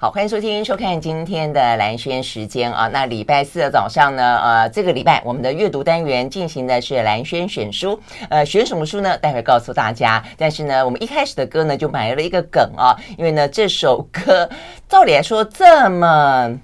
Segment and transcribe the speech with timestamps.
[0.00, 2.86] 好，欢迎收听、收看今天的兰轩时间啊。
[2.86, 7.98] 那礼拜四的早上呢，呃，这个礼拜我们的阅读单元进行的是兰轩选书。
[8.30, 9.18] 呃，选什么书呢？
[9.18, 10.24] 待会告诉大家。
[10.36, 14.48] 但是呢，我们一开始的歌呢，就埋了一个梗啊，因为呢，这首歌
[14.88, 16.56] 照理来说这么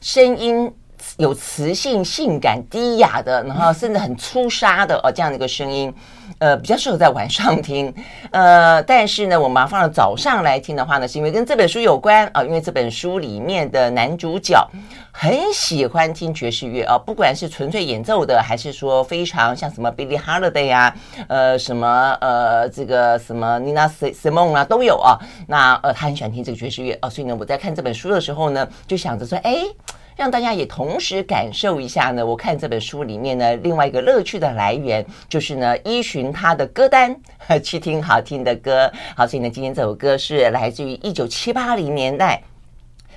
[0.00, 0.72] 声音
[1.18, 5.92] 有磁性、性感、低哑的，然后甚至很粗沙的哦，这样的一个声音。
[6.38, 7.92] 呃，比较适合在晚上听，
[8.30, 14.64] 呃，但是呢，我们放到早上来听的话呢，是因为跟这本书有关啊、因为这本书里面的男主角
[15.10, 20.94] 很喜欢听爵士乐啊、不管是纯粹演奏的，还是说非常像什么 Billie Holiday 啊，
[21.26, 25.18] 呃，什么呃，这个什么 Nina Simone 啊，都有啊。
[25.48, 29.64] 那呃，他很喜欢听这个爵士乐啊、所以呢，我在看这本书的时候呢，就想着说，哎。
[30.18, 37.16] 让大家也同时感受一下呢，我看这本书里面呢，另外一个乐趣的来源就是呢，依循他的歌单
[37.62, 38.92] 去听好听的歌。
[39.14, 42.42] 好，所以呢，今天这首歌是来自于一九七八零年代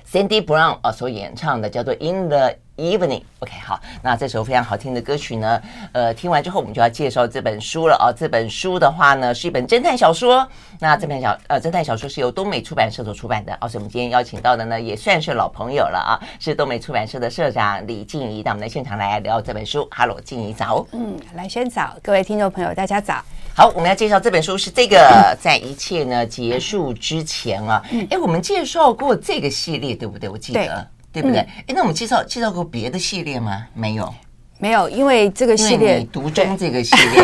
[0.08, 3.20] Sandy Brown 啊所演唱的，叫做《In the Evening》。
[3.40, 5.60] OK，好，那这首非常好听的歌曲呢，
[5.92, 8.12] 呃，听完之后我们就要介绍这本书了啊。
[8.12, 10.46] 这本书的话呢，是一本侦探小说。
[10.80, 13.56] 那这本小呃侦探小说是由东美出版社所出版的。
[13.60, 19.88] 而且我们今天邀请到的呢，也算是老朋友了啊，是东美出版社的社长李静怡到我们的现场来聊这本书。
[19.90, 20.86] Hello，静怡早。
[20.92, 23.22] 嗯，来先早，各位听众朋友大家早。
[23.54, 30.28] 好，我们要介绍这本书是这个，在一切呢结束之前啊，哎，我们介绍过这个系列对不对？
[30.28, 30.88] 我记得。
[31.12, 31.38] 对不对？
[31.38, 33.66] 哎、嗯，那我们介绍介绍过别的系列吗？
[33.74, 34.14] 没有，
[34.58, 37.22] 没有，因为这个系列独中这个系列，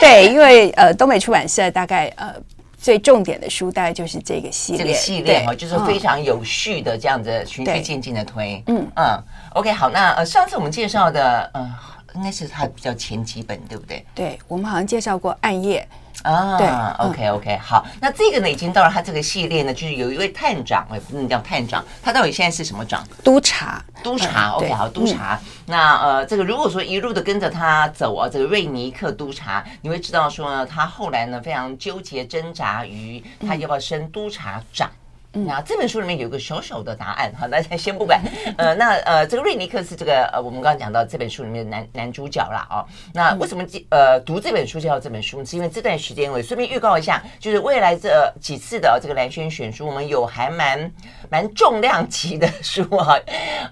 [0.00, 2.34] 对， 因为呃，东北出版社大概呃
[2.76, 8.86] 最重点的书大概就是这个系列，这个系列哈，就是非常有序的这样子循序渐进的推，嗯。
[8.96, 9.22] 嗯
[9.54, 11.74] ，OK，好，那呃上次我们介绍的呃
[12.14, 14.04] 应该是它比较前几本，对不对？
[14.14, 15.86] 对，我们好像介绍过暗夜。
[16.22, 16.66] 啊，对
[17.06, 23.06] ，OK OK，好，那这个呢，已经到了他这个系列呢，就是有一位探长，也，不能叫探长，他到底现在是什么长？
[23.24, 25.40] 督察，督察，OK，好，督察。
[25.66, 34.90] 那呃，这个如果说一路的跟着他走啊，这个瑞尼克督察，你会知道说呢，他后来呢非常纠结挣扎于他要不要升督察长。
[35.32, 38.20] 那这本书里面有一个小小的答案，好，大家先不管。
[38.58, 42.66] 呃，那呃，这个瑞尼克是这个呃，我们刚刚讲到这本书里面的男男主角啦。
[42.70, 42.84] 哦。
[43.14, 45.42] 那为什么呃读这本书叫这本书？
[45.42, 50.92] 是因为这段时间我顺便预告一下，就是未来这几次的这个蓝轩选书，我们有还蛮
[51.30, 53.16] 蛮重量级的书啊，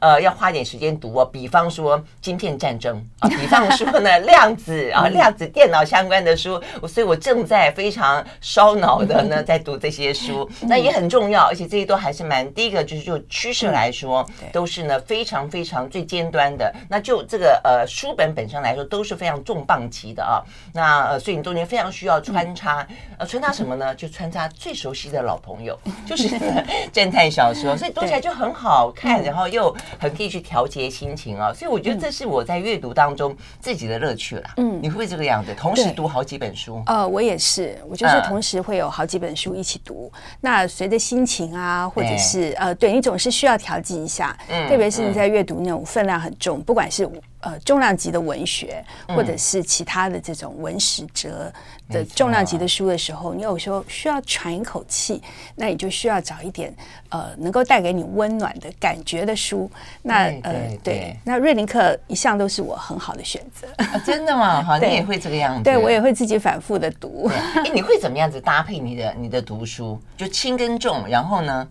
[0.01, 1.27] 呃，要花点时间读哦。
[1.27, 11.50] 比方说《晶片战争》啊，比方说呢量子啊，量子电脑相关的书，所以我正在非常烧脑的呢 在读这些书，那也很重要。
[11.51, 16.73] 而且这些都还是蛮，第一个就是就趋势来说，都是呢非常非常最尖端的。
[16.89, 20.41] 那就这个呃书本本身来说，都是非常重磅级的啊。
[20.73, 22.87] 那呃，所以你中间非常需要穿插，
[23.19, 23.93] 呃，穿插什么呢？
[23.97, 26.29] 就穿插最熟悉的老朋友，就是
[26.95, 31.53] 侦探小说，所以读起来就很好看，然后又很可以去调节心情啊。
[31.53, 34.51] 所以我觉得这是我在阅读当中自己的乐趣了。
[34.59, 36.81] 嗯，你会不会这个样子，同时读好几本书？
[36.87, 40.13] 呃，我也是，我就是同时会有好几本书一起读。
[40.41, 41.40] 那随着心情。
[41.55, 47.09] 啊，或者是呃，对你总是需要调剂一下，嗯，特别是你在阅读那种分量很重，不管是
[47.41, 51.53] 呃重量级的文学，或者是其他的这种文史哲
[51.89, 55.23] 的重量级的书的时候，你有时候需要喘一口气，
[55.57, 56.75] 那你就需要找一点
[57.09, 59.71] 呃能够带给你温暖的感觉的书。
[60.03, 63.67] 那呃，对，那瑞林克一向都是我很好的选择。
[64.05, 64.63] 真的吗？
[64.63, 65.63] 好， 你也会这个样子？
[65.65, 67.31] 对，我也会自己反复的读。
[67.55, 70.01] 哎，你会怎么样子搭配你的你的读书？
[70.17, 71.67] 就轻跟重，然后呢？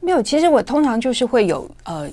[0.00, 2.08] 没有，其实我通常就是会有呃，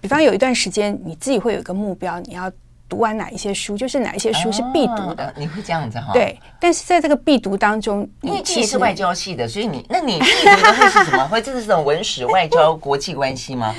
[0.00, 2.50] 比方有一段时间，你自己会有一个目标，你要
[2.88, 5.26] 读完哪一些书，就是哪一些书是必读的。
[5.26, 6.12] 哦、你会这样子哈？
[6.12, 11.26] 对，但是在这个必读当中，因为你是外交系的，所以你那你必读的会是什么？
[11.28, 13.74] 会这是这种文史、外交、国际关系吗？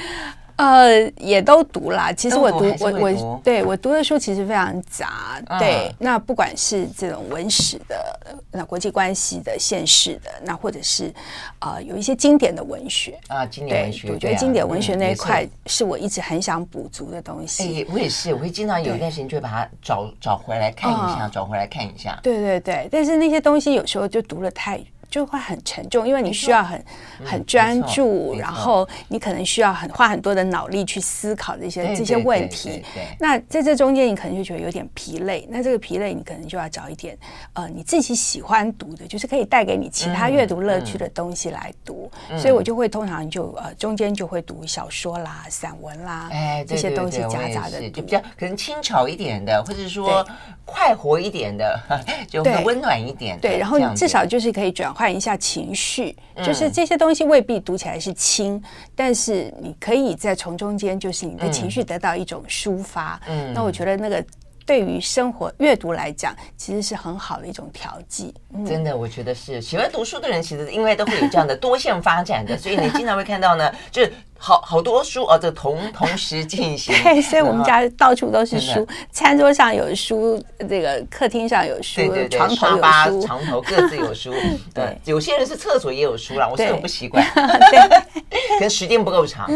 [0.60, 2.12] 呃，也都读啦。
[2.12, 5.42] 其实我读，读我我对我读的书其实非常杂。
[5.48, 8.20] 嗯、对，那不管是这种文史的、
[8.52, 11.14] 那国际关系的、现实的，那或者是
[11.60, 17.86] 啊、呃，有一些经典的文学啊，经典文学，我觉得经典文学那一块是我一直很想补足的东西。
[17.86, 22.20] 哎，我也是，我会经常有一段时间就会把它找找回来看一下，嗯、找回来看一下。
[22.22, 24.82] 对对对，但是那些东西有时候就读了太。
[25.10, 26.86] 就会很沉重，因为你需要很
[27.26, 32.84] 很专注，然后你可能需要很花很多的脑力去思考这些这些问题。
[33.20, 35.48] 那在这中间，你可能就觉得有点疲累。
[35.50, 37.18] 那这个疲累，你可能就要找一点
[37.54, 42.12] 呃你自己喜欢读的，就是可以带给你其他阅读乐趣的东西来读。
[42.38, 50.24] 所以我就会通常就呃中间就会读小说啦、散文啦，哎，这些东西夹杂的，就比较可能轻巧一点的，或者说
[50.66, 51.80] 快活一点的，
[52.30, 53.40] 就会温暖一点。
[53.40, 54.94] 对，然后至少就是可以转。
[55.00, 56.14] 换一下情绪，
[56.44, 58.62] 就是这些东西未必读起来是轻，
[58.94, 63.18] 但是你可以在从中间，就是你的情绪得到一种抒发。
[63.30, 64.22] 嗯，那我觉得那个。
[64.66, 68.32] 对于生活阅读来讲，其实是很好的一种调剂。
[68.54, 74.14] 嗯、真的，我觉得是喜欢读书的人，其实因为都会有这样的多线发展的，所以你经常会看到呢，就是。
[74.42, 76.96] 好好多书啊，这同 同时进行。
[77.04, 84.34] 对，所以我们家到处都是书，餐桌上有书，这个客厅上有书，对对对，床头有书，床头各自有书。
[84.74, 89.50] 对，有些人是厕所也有书啦，我是很不习惯， 可能时间不够长。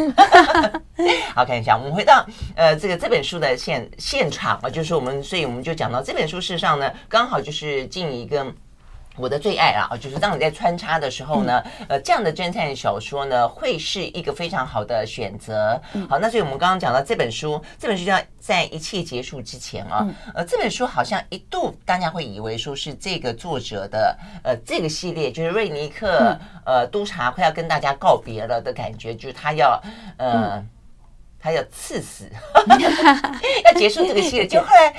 [1.34, 2.26] 好，看一下，我们回到
[2.56, 8.46] 呃这个这本书的现现场啊，就是我们，所以我们就讲到这本书，事实上呢，刚好就是进一个。
[9.16, 15.80] 我的最爱啊，就是当你在穿插的时候呢，嗯、呃，这样的侦探小说呢，会是一个非常好的选择。
[15.94, 29.80] 嗯、好，那所以我们刚刚讲到这本书，这本书叫在一切结束之前啊，嗯、呃，这本书好像一度大家会以为说是这个作者的呃这个系列，就是瑞尼克、嗯、呃督察快要跟大家告别了的感觉，就是他要
[30.18, 30.70] 呃、嗯、
[31.40, 32.28] 他要刺死，
[33.64, 34.92] 要结束这个系列， 就后来。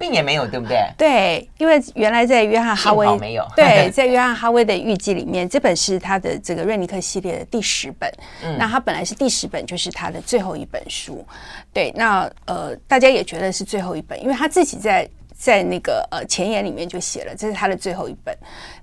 [0.00, 0.78] 并也没有，对不对？
[0.96, 3.46] 对，因为原来在约翰哈威没有。
[3.54, 8.10] 对，在约翰哈威的预计里面，这本是他的这个瑞尼克系列的第十本。
[8.42, 11.22] 嗯，那他本来是第十本，就是他的最后一本书。
[11.70, 15.06] 对，那呃，大家也觉得是最后一本，因为他自己在
[15.36, 18.34] 在那个呃前言里面就写了，这是他的最后一本。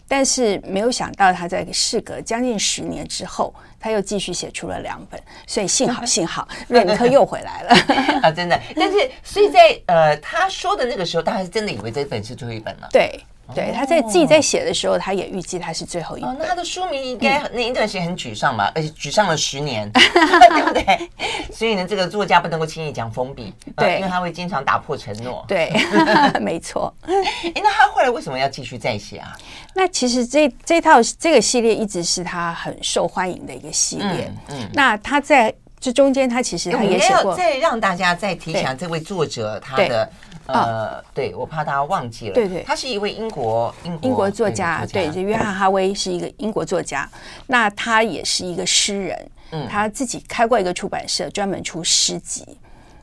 [0.08, 7.76] 但是没有想到，他在事隔将近十年之后，他又继续写出了两本，所以幸好 幸好瑞尼克又回来了
[8.24, 8.32] 啊！
[8.32, 12.88] 真的，但是所以在呃他说的那个时候，大家是真的以为这本是最后一本了。
[12.92, 13.20] 对。
[13.56, 16.30] 对，他在自己在写的时候，他也预计他是最后一本。
[16.30, 18.72] 哦，那他的书名应该那一段时间很沮丧吧？
[18.76, 21.10] 而且沮丧了十年，对 不对？
[21.54, 25.44] 所以呢，这个作家不能够轻易讲封笔，对，因为他会经常打破承诺。
[25.48, 25.72] 对，
[26.42, 26.94] 没错。
[27.04, 29.36] 哎，那他后来为什么要继续再写啊？
[29.74, 34.32] 那其实这这套这个系列一直是他很受欢迎的一个系列。
[34.50, 37.36] 嗯，那他在这中间，他其实他也写过。
[37.36, 40.10] 再让大家再提想这位作者他的。
[40.48, 42.34] 呃，对，我怕大家忘记了。
[42.34, 47.10] 对对，他是一位英国英英国作家，对，就约翰哈威是一个英国作家。
[47.48, 52.58] 那他也是一个诗人，嗯，他自己开过一个出版社，专门出诗集。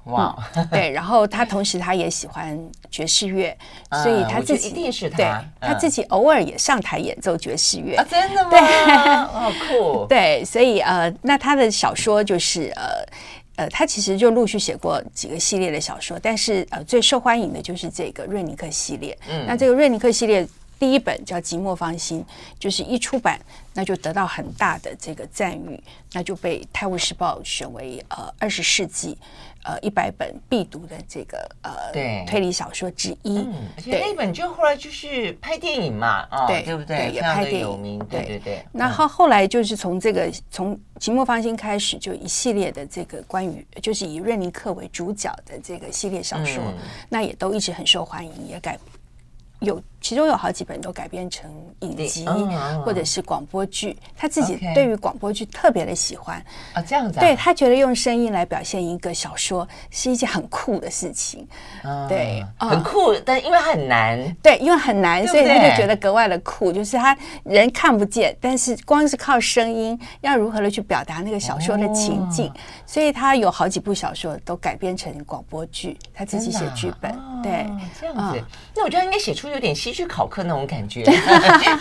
[0.04, 0.36] 哇，
[0.70, 2.58] 对，然后他同时他也喜欢
[2.90, 3.56] 爵士乐，
[4.02, 5.26] 所以他自己一定是他，对，
[5.60, 7.96] 他自己偶尔也上台演奏爵士乐。
[8.10, 8.50] 真的吗？
[8.50, 8.60] 对，
[9.26, 10.06] 好酷。
[10.06, 13.04] 对，所以呃，那他的小说就是呃。
[13.56, 19.16] 呃，他其实就陆续写过几个系列的小说，但是呃，最受欢迎的就是这个瑞尼克系列。
[19.28, 20.46] 嗯，那这个瑞尼克系列
[20.78, 22.20] 第一本叫《寂寞芳心》，
[22.58, 23.40] 就是一出版，
[23.72, 25.82] 那就得到很大的这个赞誉，
[26.12, 29.16] 那就被《泰晤士报》选为呃二十世纪。
[29.66, 37.10] 呃，一百本必读的这个呃对推理小说之一，嗯，而且那本就后来就是拍电影嘛，啊，对对不对？
[37.10, 38.62] 也拍电影，对对对。
[38.70, 46.62] 那后后来就是从这个从《寂寞芳心》开始，就一系列的这个关于就是以瑞尼克为主角的这个系列小说，
[47.08, 48.78] 那也都一直很受欢迎，也改。
[49.60, 52.26] 有，其中有好几本都改编成影集
[52.84, 53.96] 或者是广播剧。
[54.14, 56.36] 他自己对于广播剧特别的喜欢
[56.74, 57.18] 啊，这样子。
[57.18, 61.48] 对，他觉得用声音来表现一个小说是一件很酷的事情。
[62.06, 64.36] 对，很酷，但因为它很难。
[64.42, 66.70] 对，因为很难，所以他就觉得格外的酷。
[66.70, 72.52] 就是他人看不见，但是光是靠声音，要如何的去表达那个小说的情境。
[72.84, 77.10] 所以他有好几部小说都改编成广播剧，他自己写剧本。
[77.42, 77.66] 对，
[77.98, 78.44] 这样子。
[78.76, 79.48] 那我觉得应该写出。
[79.54, 81.04] 有点希区考课那种感觉，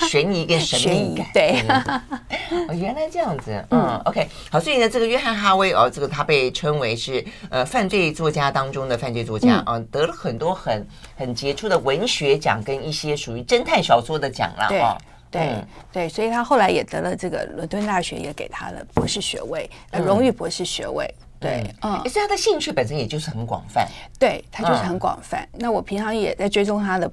[0.08, 1.26] 悬疑跟神秘感。
[1.34, 1.64] 对，
[2.70, 3.52] 哦，原来这样子。
[3.72, 14.68] 嗯，OK，好，所以呢，这个约翰哈威哦，这个他被称为是呃犯罪作家当中的犯罪作家啊，得了很多很很杰出的文学奖跟一些属于侦探小说的奖了。
[14.70, 14.84] 对，
[15.32, 21.12] 对，对，所以他后来也得了这个伦敦大学也给他的博士学位，荣誉博士学位。
[21.40, 23.86] 对，嗯，所以他的兴趣本身也就是很广泛。
[24.18, 25.46] 对，他就是很广泛。
[25.52, 27.12] 那我平常也在追踪他的。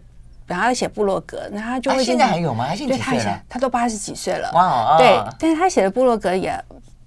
[0.51, 2.67] 然后他写部落格，那他就会、啊、现在还有吗？
[3.01, 4.51] 他以前他都八十几岁了。
[4.53, 6.53] 哇，对，但是他写的部落格也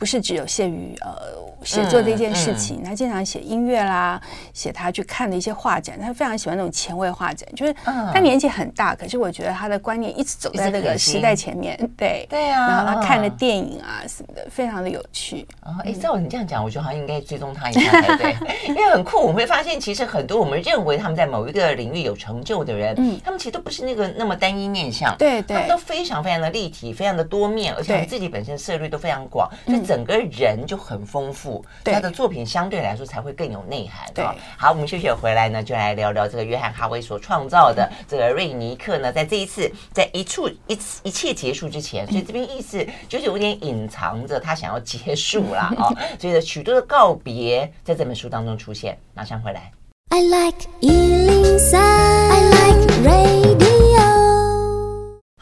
[0.03, 1.41] 不是只有限于呃。
[1.63, 4.19] 写作这件事情，他经常写音乐啦，
[4.51, 7.47] 写他去看的一些画展，他非常喜欢那种前卫画展。
[7.55, 11.77] 就是他年纪很大，可是我觉得他的观念一直走在这个时代前面。
[11.95, 15.47] 对对啊，然后他看的电影啊什么的，非常的有趣。
[15.61, 18.35] 哦，哎，照你这样讲，我觉得好像应该追踪他一下才对，
[18.67, 19.19] 因为很酷。
[19.21, 29.49] 我们会发现，其实很多我们认为他们在某一个领域有成就的人，嗯，他们其实都不是那个那么单一面相，对对，他们都非常非常的立体，非常的多面，而且自己本身涉猎都非常广。
[29.93, 34.11] 整个人就很丰富，他的作品相对来说才会更有内涵。
[34.11, 34.25] 对，
[34.57, 40.73] 好，我们休息回来呢，就来聊聊这个约翰哈维所创造的 这个瑞尼克呢，在这一次在一处一
[41.03, 45.71] 一切结束之前，所以这边意思就是有点隐藏着他想要结束啦。
[45.77, 49.71] 哦， 所以呢，许多的告别在这本书当中出现，马上回来。
[50.09, 53.72] I like 103, I like radio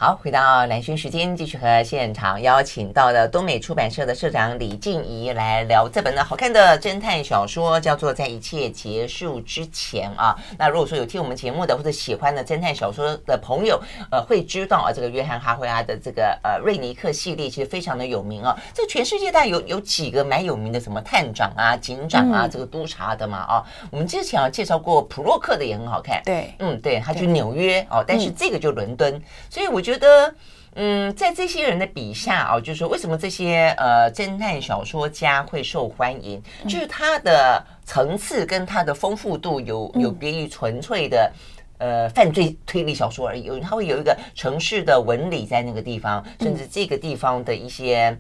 [0.04, 10.36] 好，回到蓝轩时间，继续和现场邀请到的东美出版社的社长李静怡来聊这本呢好看的侦探小说，叫做《在一切结束之前》啊。
[10.58, 13.80] 那如果说有听我们节目的或者喜欢的侦探小说的朋友，
[14.10, 18.58] 呃，会知道啊，这个约翰哈维阿的这个呃瑞尼克系列其实非常的有名啊。
[18.74, 23.64] 这全世界大概有有几个蛮有名的，什么探长啊、警长啊、这个督察的嘛啊。
[23.92, 29.91] 我们之前啊介绍过普洛克的也很好看，对，嗯，对，他去纽约哦，但是这个就伦敦，所以我觉得。
[29.92, 30.34] 觉得，
[30.76, 36.42] 嗯，在这些人的笔下哦，就是说，为什么这些呃侦探小说家会受欢迎？
[36.64, 41.30] 就是他的层次跟他的丰富度有有别于纯粹的
[41.78, 43.60] 呃犯罪推理小说而已。
[43.60, 48.18] 他会有一个城市的纹理在那个地方，甚至这个地方的一些。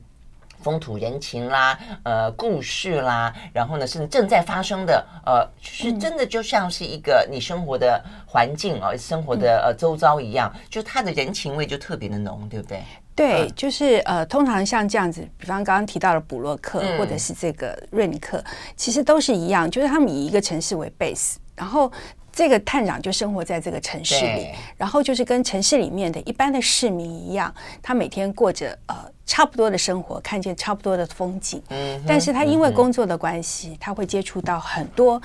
[0.61, 12.83] 风土人情啦，呃，故事啦，然后呢，是正在发生的，呃，就是真的就像是一个你生活的环境啊，生活的呃周遭一样，就它的人情味就特别的浓，对不对？
[13.13, 18.43] 对，就是呃，通常像这样子，比方刚刚提到的布洛克或者是这个瑞尼克，
[18.75, 21.91] 其实都是一样，就是他们以一个城市为 base，然后。
[22.33, 24.47] 这个探长就生活在这个城市里，
[24.77, 28.95] 然后就是跟城市里面的一般的市民一样，他每天过着呃
[29.25, 31.61] 差不多的生活，看见差不多的风景。
[31.69, 35.21] 嗯，但是他因为工作的关系，他会接触到很多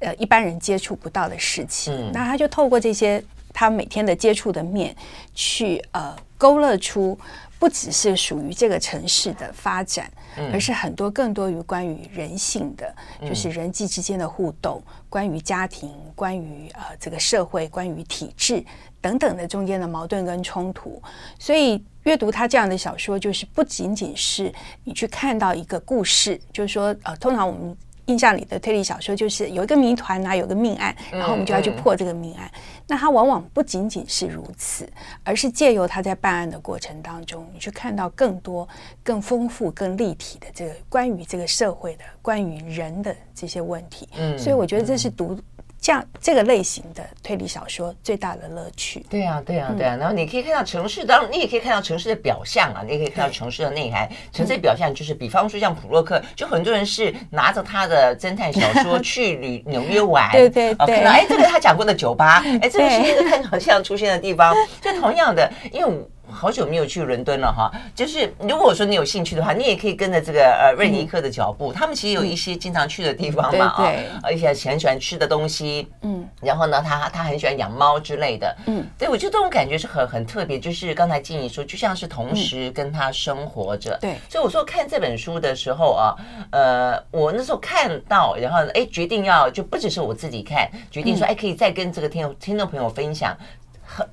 [0.00, 2.10] 呃一般人接触不到的事情。
[2.12, 4.94] 那他就透过这些他每天的接触的面，
[5.34, 7.18] 去呃勾勒出。
[7.56, 10.10] 不只是属于这个城市的发展，
[10.52, 12.94] 而是很多更多于关于人性的，
[13.26, 18.62] 就是人际之间的互动，关于家庭，关于呃这个社会，关于体制
[19.00, 21.00] 等等的中间的矛盾跟冲突。
[21.38, 27.74] 所以阅读他这样的小说，就是不仅仅是你去看到一个故事，就是说呃，通常我们。
[28.06, 32.46] 印象里的推理小说就是有一个谜团啊，有个命案，然后我们就要去破这个命案。
[32.46, 34.88] 嗯嗯、那它往往不仅仅是如此，
[35.22, 38.68] 而是借由他在办案的过程当中，你去看到更多、
[39.02, 44.08] 更丰富、更立体的这个关于这个社会的、关于人的这些问题。
[44.16, 45.38] 嗯，所以我觉得这是读。
[45.84, 49.94] 这样这个类型的推理小说最大的乐趣，对啊，对啊，对啊。
[49.96, 54.08] 然后你可以看到城市，当然你也可以看到城市的表象啊，你也可以看到城市的内涵。
[54.32, 60.96] 城市的表象就是，比方说像普洛克，就很多人是拿着他的侦探小说 去旅纽约玩，对对对。
[60.96, 64.56] 看到哎，这个他讲过的酒吧， 哎，这个是一个探长像出现的地方。
[64.80, 65.94] 就同样的，因为。
[66.30, 86.14] 好久没有去伦敦了哈，就是如果说你有兴趣的话，你也可以跟着这个呃瑞尼克的脚步，他们其实有一些经常去的地方嘛啊，而且很喜欢吃的东西，嗯，然后呢，他他很喜欢养猫之类的，嗯，对，我觉得这种感觉是很很特别，就是刚才静怡说，就像是同时跟他生活着，对，所以我说看这本书的时候啊，
[86.50, 93.36] 呃，我那时候看到，然后哎决定要就不只是我自己看，决定说哎可以再跟这个听听众朋友分享。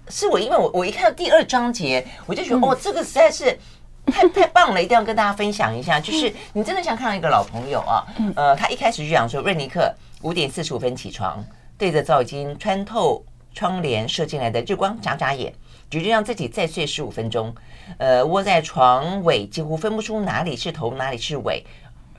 [0.09, 3.57] 是我，因为我我一看到第二章节，我就觉得、嗯、哦，这个实在是
[4.05, 5.99] 太太棒了，一定要跟大家分享一下。
[5.99, 11.43] 就是 你真的像看到一个老朋友啊，呃，他一开始就讲说，瑞尼克五点四十五分起床，
[11.77, 13.23] 对着早已经穿透
[13.53, 15.53] 窗帘射进来的日光眨眨眼，
[15.89, 17.53] 决定让自己再睡十五分钟。
[17.97, 21.65] 呃，窝在床尾，几乎分不出哪里是头，哪里是尾，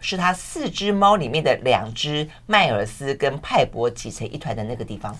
[0.01, 5.17] 是他四只猫里面的两只麦尔斯跟派博挤成一团的那个地方。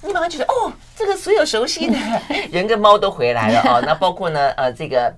[0.00, 1.96] 你马上觉得哦，这个所有熟悉的
[2.52, 3.82] 人跟猫都回来了哦。
[3.84, 5.12] 那包括呢，呃，这个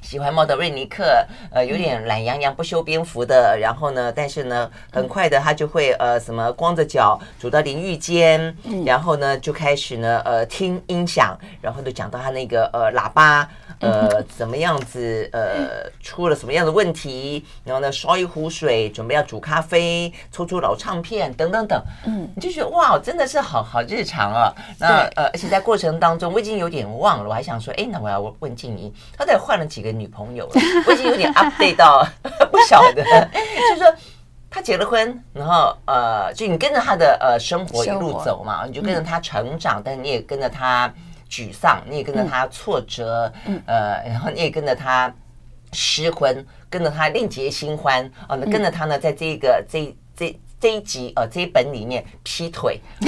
[0.00, 3.58] 喜欢猫的瑞尼克，呃，有点懒洋洋、不修边幅的。
[3.60, 13.48] 然后呢，但是呢，很快的他就会呃，什么光着脚走到淋浴间，然后呢就开始呢，呃，听音响，然后就讲到他那个呃喇叭。
[13.82, 15.28] 呃，怎么样子？
[15.32, 17.44] 呃，出了什么样的问题？
[17.64, 21.82] 然后呢，烧一壶水，准备要煮咖啡，抽出老唱片，等等等。
[22.06, 24.54] 嗯，你就觉得哇，真的是好好日常啊。
[24.78, 30.52] 那呃，而且在过程当中，我已经有点忘了，我还想说，哎，那我要问静怡，她到底换了几个女朋友了？
[30.86, 32.06] 我已经有点 update 到
[32.50, 33.02] 不晓得。
[33.02, 33.92] 就是说，
[34.48, 40.92] 他结了婚，然后呃，就你跟着他的呃生活一路走嘛，你就跟着他成长，但你也跟着他。
[41.32, 45.10] 沮丧，你也跟着他挫折，嗯，呃，然后你也跟着他
[45.72, 52.78] 失婚，跟着他另结新欢，哦，那跟着他呢，在这个这这这一集呃这一本里面劈腿，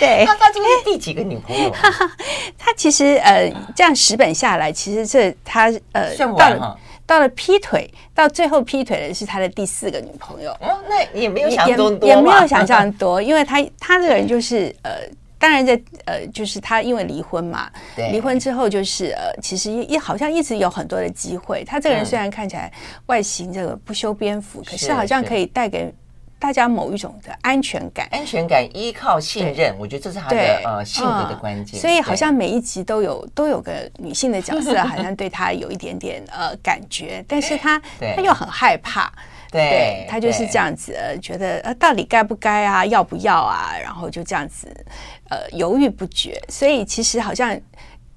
[0.00, 1.70] 对， 他他今天第几个女朋友？
[2.56, 6.78] 他其实呃这样十本下来，其实这他呃算完哈。
[7.06, 10.50] 到了劈腿，到最后劈腿的是他的第四个女朋友。
[10.60, 15.00] 哦，那也没有想多多也，也没有想象多，因为他他这个人就是呃，
[15.38, 21.64] 当然在呃，就是他因为离婚嘛，对，离婚之后就是呃，其实一好像一直有很多的机会。
[21.64, 22.72] 他这个人虽然看起来
[23.06, 25.92] 外形这个不修边幅，嗯，可是好像可以带给。
[26.40, 31.80] 大家某一种的安全感，安全感依靠信任，我觉得这是他的呃性格的关键。
[31.80, 37.82] 所以好像每一集都有都有个女性的角色， 好像对他有一点点呃感觉，但是他
[38.14, 39.12] 他又很害怕，
[39.50, 44.68] 对，他就是这样子，呃，觉得呃到底该不该啊，要不要啊，然后就这样子
[45.30, 47.58] 呃犹豫不决，所以其实好像。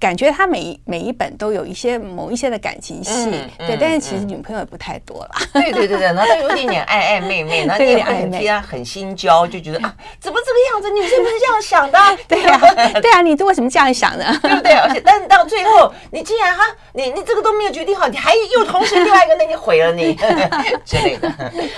[0.02, 5.30] 感觉他每一每一本都有一些某一些的感情戏，对，但是其实女朋友也不太多了。
[5.52, 10.90] 对对对对，然后他有一点点暧 暧昧昧，然后你也很替他很心焦，就觉得 啊，怎么这个样子？
[10.90, 11.98] 女生不是这样想的？
[12.26, 12.58] 对啊，
[13.00, 14.36] 对啊，你为什么这样想呢？
[14.42, 14.72] 对不对？
[14.72, 20.14] 而且，但是到最后，你竟然哈，你你这个都没有决定好，你还又同时另外一个，那你毁了你
[20.84, 21.32] 之类的。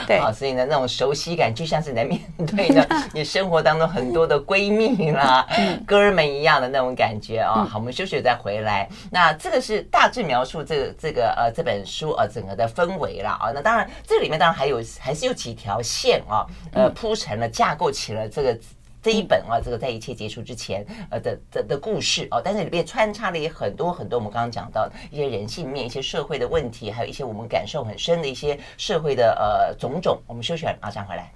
[0.07, 2.19] 对，好，所以呢，那种熟悉感就像是你在面
[2.57, 5.47] 对着你生活当中很多的闺蜜啦、
[5.87, 7.69] 哥们一样的那种感觉啊。
[7.71, 8.14] 好，我们休息。
[8.15, 13.51] 就再回来，那这个是大致描述这个这个呃这本书呃整个的氛围了啊。
[13.53, 18.59] 那当然这里面当然还有还是有几条线啊，呃铺成了架构起了这个
[19.03, 22.41] 这一本啊这个在一切结束之前呃的的的故事哦。
[22.43, 30.19] 但是里面穿插了也很多很多我们刚刚讲到一些人性面、一些社会的问题，还有一些我们感受很深的一些社会的呃种种。
[30.27, 31.33] 我们休息完马上回来。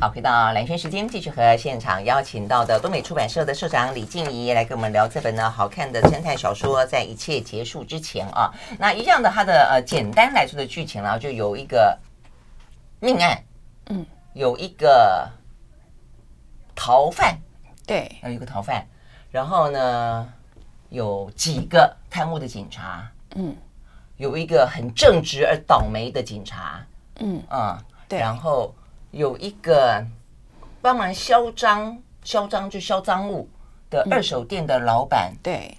[0.00, 11.98] 好，回到蓝轩时间，继续和现场邀请到的东美出版社的社长李静怡来跟我们聊这本呢好看的侦探小说，在一切结束之前啊，那一样的它的呃简单来说的剧情呢，就有一个
[12.98, 13.44] 命案，
[13.90, 15.28] 嗯，有一个
[16.74, 17.38] 逃犯，
[17.86, 18.82] 对，有一个逃犯，
[19.30, 20.32] 然后呢
[20.88, 23.54] 有几个贪污的警察，嗯，
[24.16, 26.82] 有一个很正直而倒霉的警察，
[27.18, 27.42] 嗯。
[27.50, 27.78] 嗯，
[28.08, 28.74] 对，然后。
[29.10, 30.04] 有一个
[30.80, 33.48] 帮忙销赃、销赃就销赃物
[33.90, 35.76] 的二手店的老板，对，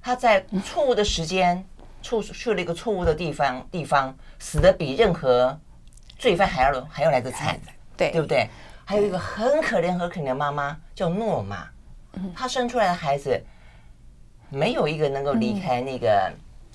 [0.00, 1.64] 他在错误的时间，
[2.02, 5.58] 错去了一个错误的地方，地方死的比任何
[6.18, 7.60] 罪犯还要还要来的惨，
[7.96, 8.48] 对，对不对？
[8.84, 11.68] 还有一个很可怜、很可怜的妈妈叫诺玛，
[12.34, 13.40] 她生出来的孩子
[14.48, 16.32] 没有一个能够离开那个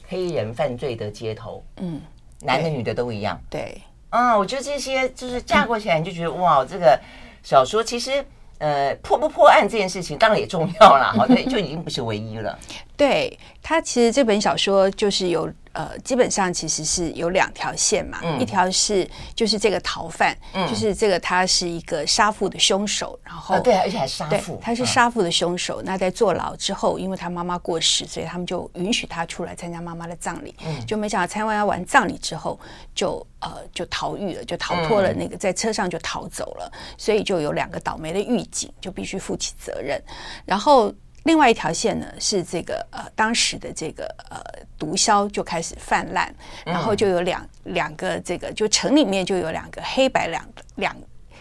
[0.07, 1.99] 黑人犯罪的街头，嗯，
[2.41, 3.81] 男的女的都一样，对。
[4.09, 6.99] 嗯，我觉得这些就是架构起来，你就觉得哇，这个
[7.43, 8.23] 小说其实
[8.59, 12.57] 呃破不破案这件事情当然也重要了，好，就已经不是唯一了。
[12.97, 15.51] 对，他其实这本小说就是有。
[15.75, 25.81] 呃，基本上其实是有两条线嘛，嗯、一条是就是这个逃犯，嗯、就是这个他是一个杀父的凶手，然后、哦、对，而且还杀父，他是杀父的凶手。
[25.81, 30.55] 嗯、那在坐牢之后，因为他妈妈过世，所以他们就允许他出来参加妈妈的葬礼。
[30.65, 32.57] 嗯，就没想到参加完葬礼之后
[32.95, 40.01] 就，就呃就逃狱了，就逃脱了那个、嗯、在车上就逃走了，所以就有两个倒霉的狱警就必须负起责任，
[40.45, 40.93] 然后。
[41.25, 44.39] 另外一条线呢，是这个呃，当时的这个呃
[44.79, 46.29] 毒枭就开始泛滥，
[46.65, 50.95] 然后就有两两个这个，就城里面就有两个黑白两两，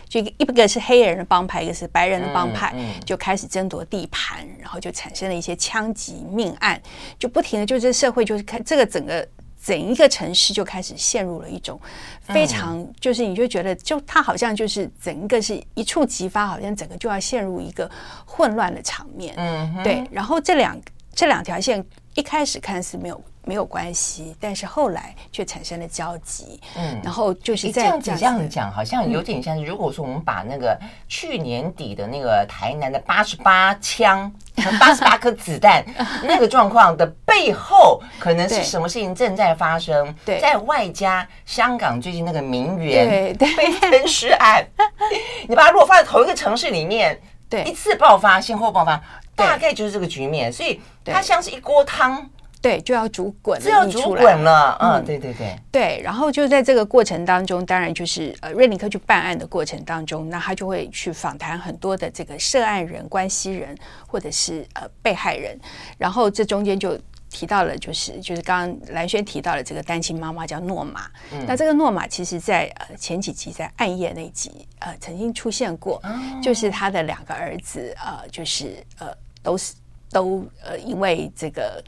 [0.08, 6.80] 就一个是黑人的帮派，一个是白人的帮派，就开始争夺地盘，然后就产生了一些枪击命案，
[7.18, 9.26] 就不停的就这社会就是看这个整个。
[9.64, 11.80] 整一个城市就开始陷入了一种
[12.20, 17.90] 非常，就是你就觉得，就它好像就是整个是一触即发，好像整个就要陷入一个
[18.26, 19.34] 混乱的场面。
[19.38, 20.04] 嗯，对。
[20.10, 20.78] 然后这两
[21.14, 21.82] 这两条线
[22.14, 26.60] 一开始看似没有没有关系，但是后来却产生了交集。
[26.76, 30.78] 嗯，然后就是在这样子这样讲，好像有点像，如果说我们把那个
[31.08, 34.32] 去年底的那个台南的八十八枪。
[34.78, 35.84] 八十八颗子弹，
[36.22, 40.14] 那个状况的背后，可能是什么事情正在发生？
[40.24, 44.64] 对，在外加香港最近那个名媛被分尸案，
[45.48, 49.02] 你把它如果放在同一个城市里面，对，一次爆发，先后爆发，
[49.34, 52.24] 大概就是这个局面，所以它像是一锅汤。
[52.64, 54.78] 对，就要煮滚了，就要煮滚了。
[54.80, 56.00] 嗯，对对对，对。
[56.02, 65.60] 然后就在这个过程当中，当然就是呃，瑞尼克去办案的过程当中，那他就会去访谈很多的这个涉案人、关系人，或者是呃被害人。
[65.98, 66.98] 然后这中间就
[67.28, 71.02] 提到了，就是就是刚刚蓝轩提到了这个单亲妈妈叫诺玛。
[71.32, 76.08] 嗯、那这个诺玛其实在呃前几集在暗夜那集呃曾经出现过，哦、
[76.42, 79.08] 就是他的两个儿子呃就是呃
[79.42, 79.74] 都是
[80.14, 81.84] 都呃因为这个。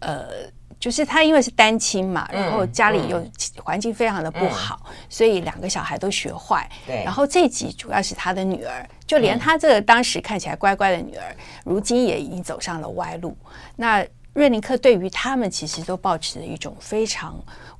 [0.00, 0.28] 呃，
[0.78, 3.20] 就是他因为是单亲嘛，然后家里又
[3.64, 6.70] 环境非常的不好，嗯嗯、所以两个小孩都学坏。
[6.86, 13.36] 对，然后这集主要是他的女儿，就连他这个当时看起来乖乖的女儿，嗯、如今也已经走上了歪路。
[13.74, 17.34] 那瑞尼克对于他们其实都抱持着一种非常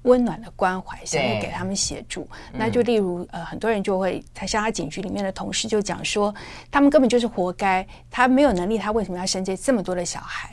[0.08, 2.26] 温暖的关怀，想要给他们协助。
[2.52, 6.34] 那就例如呃，很多人就会他像他警局里面的同事就讲说，
[6.70, 10.50] 他们根本就是活该，他没有能力，他为什么要生这这么多的小孩？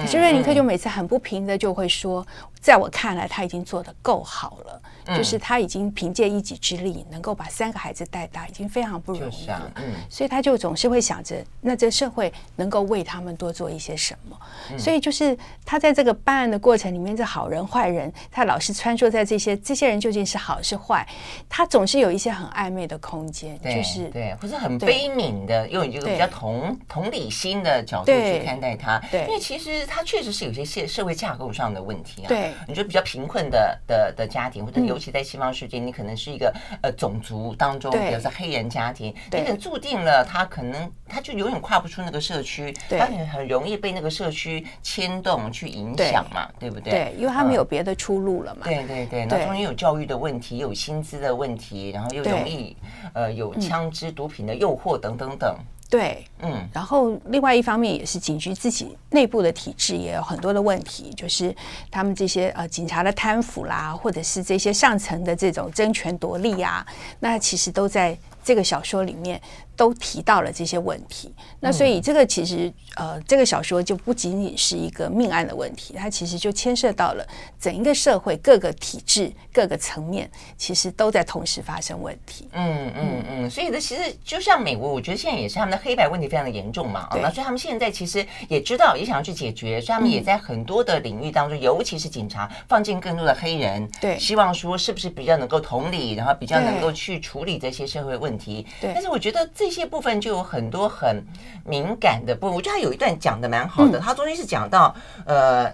[0.00, 2.26] 可是瑞尼克就每次很不平的就会说，
[2.58, 4.82] 在我看来他已经做得够好了，
[5.14, 9.70] 就是他已经凭借一己之力能够把三个孩子带大，已经非常不容易了。
[10.08, 14.78] 所以他就总是会想着，那这社会能够为他们多做一些什么。
[14.78, 15.36] 所以就是
[15.66, 21.06] 他在这个办案的过程里面，这好人坏人，他老是穿梭在这些这些人究竟是好是坏，
[21.48, 29.00] 他总是有一些很暧昧的空间，就是对，或者很悲悯的，用一个比较同同理心的角度去看待他。
[29.10, 29.84] 对，因为其实。
[29.86, 32.28] 他确实是有些社社会架构上的问题啊。
[32.28, 36.52] 对，你觉得比较贫困的的的家庭，或者尤其在西方世界，嗯、你可能是一个
[36.82, 46.90] 呃种族当中，比如说黑人家庭，对你可能注定了他可能他就永远跨不出那个社区，对他很很容易被那个社区牵动去影响嘛，对，对不对？
[46.92, 48.62] 对，因为他没有别的出路了嘛。
[48.64, 52.76] 对对对，然后中间有教育的问题，有薪资的问题，然后又容易
[53.12, 55.56] 呃有枪支毒品的诱惑等等等。
[55.90, 61.54] 对，嗯，然后另外一方面也是警局自己内部的体制也有很多的问题，就是
[61.90, 66.84] 他们这些呃警察的贪腐啦，或者是这些上层的这种争权夺利啊，
[67.20, 69.40] 那其实都在这个小说里面。
[69.76, 77.26] 都提到了这些问题，那所以这个其实呃，这个小说就不仅仅是一个命案的问题，它其实就牵涉到了
[77.58, 82.48] 整一个社会各个体制、各个层面，其实都在同时发生问题。
[82.52, 98.33] 嗯嗯嗯，所以这其实就像美国，我觉得现在也是他们的黑白问题非常的严重嘛，啊，那所以他们现在其实也知道，也想要去解决，所以他们也在很多的领域当中，尤其是警察放进更多的黑人，对，希望说是不是比较能够同理，然后比较能够去处理这些社会问题。
[98.80, 101.24] 对，但是我觉得这些部分就有很多很
[101.64, 103.98] 敏感的部分，我觉得他有一段讲的蛮好的。
[103.98, 104.94] 他中间是讲到
[105.26, 105.70] 呃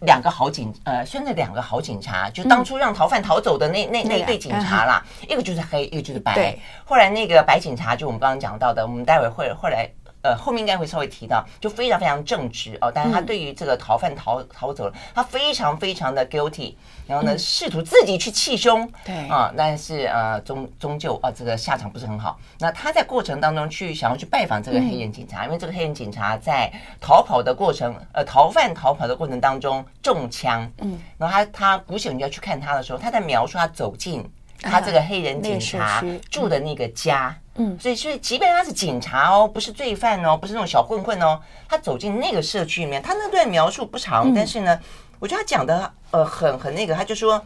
[0.00, 6.56] 两个好警呃，现在两个好警察，就当初让逃犯逃走的那那那一对警察啦，一个就是黑，一个就是白。
[6.84, 9.88] 后来那个白警察，就我们刚刚讲到的，我们待会会后来。
[10.28, 12.92] 呃，后面应该会稍微提到，就非常非常正直哦。
[12.94, 16.74] 但是他对于这个逃犯逃逃走了，他非常非常的 guilty，
[17.06, 22.38] 然后呢，试图自己去气凶，对啊，但是呃，终终究啊，这个下场不是很好。
[22.58, 34.28] 那他在过程当中去想要去拜访这个黑人警察，因为这个黑人警察在逃跑的过程，呃，逃犯逃跑的过程当中中枪，嗯，然后他他鼓起勇气要去看他的时候，他在描述他走进
[34.60, 37.34] 他这个黑人警察住的那个家。
[37.58, 44.80] 嗯，所以所以，即便他是警察哦，不是罪犯哦，不是那种小混混哦，他走进那个社区里面，他那段描述不长，嗯、但是呢，
[45.18, 47.44] 我觉得他讲的呃很很那个，他就说，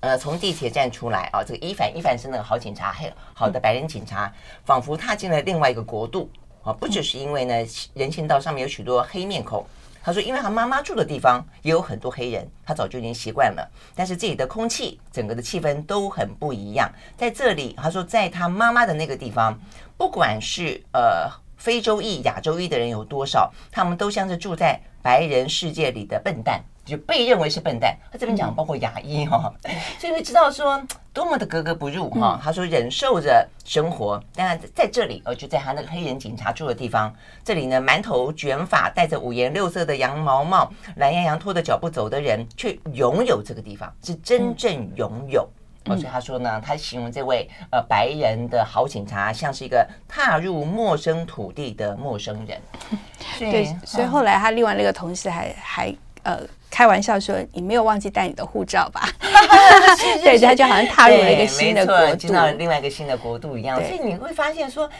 [0.00, 4.32] 呃，从地铁站出来啊，这个伊凡伊凡是那个好警察，还有好的白人警察，
[4.64, 6.30] 仿佛踏进了另外一个国度
[6.62, 7.54] 啊，不只是因为呢，
[7.92, 9.64] 人行道上面有许多黑面孔。
[10.04, 13.66] 他说：“因为他妈妈住的地方也有很多黑人，他早就已经习惯了。
[13.94, 16.92] 但是这里的空气，整个的气氛都很不一样。
[17.16, 19.58] 在这里，他说，在他妈妈的那个地方，
[19.96, 29.50] 不管是呃非洲裔、亚洲裔的人有多少，他们都像是住在白人世界里的笨蛋。”就被认为是笨蛋，他这边讲包括牙医哈，
[29.98, 30.78] 所以会知道说
[31.14, 32.38] 多么的格格不入哈。
[32.42, 45.48] 他说忍受着生活，但在这里，呃，就在他那个黑人警察住的地方，这里呢，满头卷发、戴着五颜六色的羊毛帽、懒洋洋拖着脚步走的人，却拥有这个地方，是真正拥有。
[45.86, 52.58] 所以他说呢，他形容这位呃白人的好警察，像是一个踏入陌生土地的陌生人。
[53.38, 56.40] 对，所以后来他另外那个同事还还呃。
[56.70, 59.08] 开玩笑说：“你没有忘记带你的护照吧？”
[60.24, 63.80] 对，他就好像踏入了一个新的国度，进到另外一个新的国度一样。
[63.80, 64.90] 所以你会发现说，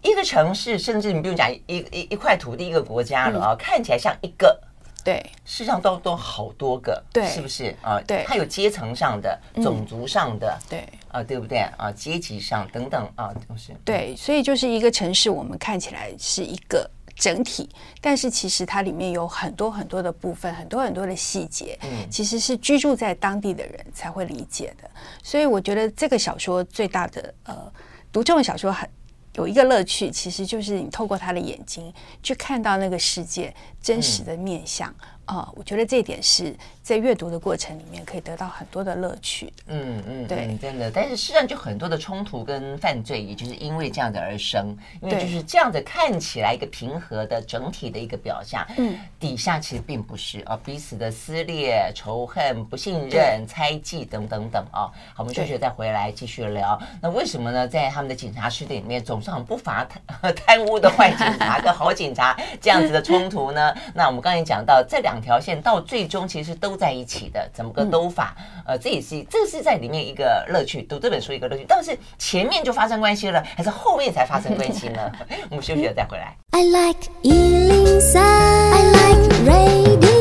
[0.00, 4.58] 一个城市，甚至你不用讲一一一块土地、一个国家了啊，嗯、看起来像一个，
[5.04, 8.00] 对，事实上都都好多个，对，是不是啊？
[8.06, 11.92] 对，它有阶层上的、种族上的，对啊，对不对啊？
[11.92, 14.16] 阶级上等等啊，都是对。
[14.16, 16.90] 所以就是一个城市，我们看起来是一个。
[17.18, 17.68] 整体，
[18.00, 24.88] 但是其实它里面有很多很多的部分，很多很多的细节，嗯，其实是居住在当地的人才会理解的。
[25.22, 27.72] 所以我觉得这个小说最大的呃，
[28.12, 28.88] 读这种小说很
[29.34, 33.52] 有一个乐趣，其实就是你透过他的眼睛去看到那个世界
[33.82, 34.88] 真实的面相。
[34.88, 36.56] 嗯啊、呃，我觉得这一点是
[36.88, 39.52] 在阅读的过程里面可以得到很多的乐趣。
[39.66, 40.90] 嗯嗯，对嗯，真的。
[40.90, 44.76] 但是实际上就很多的冲突跟犯罪，也就是因为这样子而生。
[45.02, 54.88] 因为就是这样子看起来一个平和的整体的一个表象，嗯，底下其实并不是啊，彼此的撕裂、仇恨、不信任、猜忌等等等啊。
[55.14, 56.80] 好，我们休息再回来继续聊。
[57.02, 57.66] 那为什么呢？
[57.66, 63.74] 在他们的警察室里面，总是很不乏贪贪污的坏警察跟好警察这样子的冲突呢？
[63.94, 65.02] 那我们刚才讲到这。
[65.08, 68.36] 两条线到最终其实都在一起的，怎么个兜法？
[68.66, 71.64] 嗯、呃，这也是这是在里面一个乐趣，读这本书一个乐趣。
[71.68, 75.12] 但是前面就发生关系了，还是后面才发生关系呢？
[75.50, 76.36] 我们休息了再回来。
[76.52, 80.17] I like 103, I like radio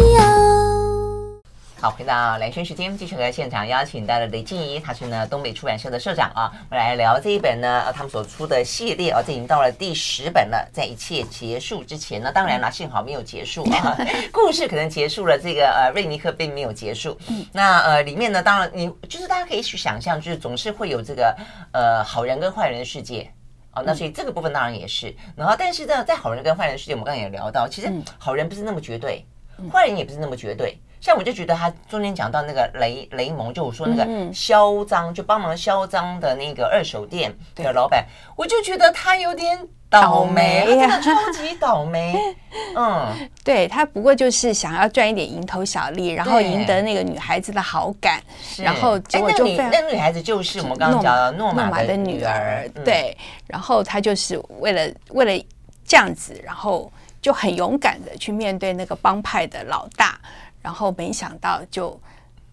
[1.79, 13.95] 好，回到蓝轩时间，继续和现场邀请到了雷静怡，她是呢东北出版社的社长啊，我们来聊这一本呢，他们所出的系列啊，这已经到了第十本了，在一切结束之前呢，当然了，幸好没有结束啊，
[14.33, 17.15] 故事可能结束了，这个呃瑞尼克并没有结束。
[17.51, 21.37] 那呃里面呢，当然你就是大家可以去想象，就是总是会有这个
[21.73, 23.31] 呃好人跟坏人的世界
[23.69, 25.15] 啊，那所以这个部分当然也是。
[25.35, 29.23] 然后但是呢，在好人跟坏人的世界，我们刚才也聊到，其实好人不是那么绝对，
[29.71, 30.75] 坏人也不是那么绝对。
[30.99, 38.05] 像我就觉得他中间讲到那个雷雷蒙，就我说那个嚣张，就帮忙嚣张的那个二手店的老板，
[38.35, 39.57] 我就觉得他有点
[39.89, 42.15] 倒霉，真的超级倒霉。
[42.75, 48.21] 嗯，对他不过就是想要赚一点蝇头小利，然后赢得那个女孩子的好感，
[48.57, 55.45] 然后结果就那个女孩子就是我们刚刚讲的诺玛的女儿，对，然后他就是为了为了
[55.85, 60.19] 这样子，然后就很勇敢的去面对那个帮派的老大。
[60.61, 61.99] 然后没想到就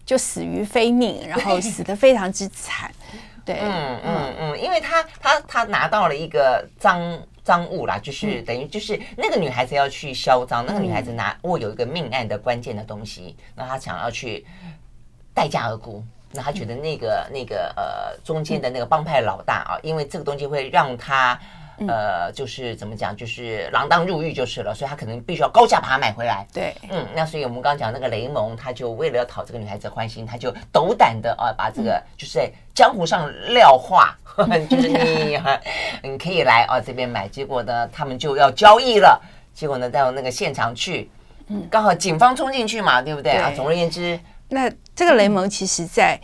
[0.05, 2.91] 就死于非命，然后死的非常之惨。
[3.43, 14.45] 对，嗯嗯嗯，因为他他他拿到了一个赃赃物啦，就是等于就是那个女孩子要去销赃，那个女孩子拿握有一个命案的关键的东西，那她想要去
[15.33, 21.39] 待价而沽，那她觉得那个那个呃中间的那个帮派老大啊，因为这个东西会让他。
[21.87, 26.47] 呃，就是怎么讲，就是锒铛入狱就是了，所以他可能必须要高价把它买回来。
[26.53, 35.37] 对，嗯，那所以我们刚刚讲那个雷蒙，他就为了要讨这个女孩子欢心，他就斗胆的啊，把这个就是在江湖上撂话，嗯、 就是你
[36.01, 37.27] 你可以来啊这边买。
[37.27, 39.21] 结果呢，他们就要交易了。
[39.53, 41.09] 结果呢，到那个现场去，
[41.47, 43.51] 嗯，刚好警方冲进去嘛，对不对，对啊？
[43.55, 46.19] 总而言之，那这个雷蒙其实在。